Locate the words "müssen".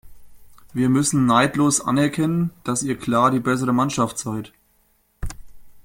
0.89-1.27